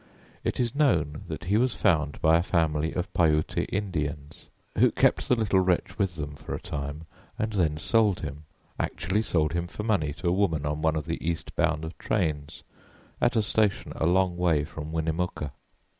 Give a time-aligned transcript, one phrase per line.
[0.43, 4.47] It is known that he was found by a family of Piute Indians,
[4.79, 7.05] who kept the little wretch with them for a time
[7.37, 8.45] and then sold him
[8.79, 12.63] actually sold him for money to a woman on one of the east bound trains,
[13.21, 15.51] at a station a long way from Winnemucca.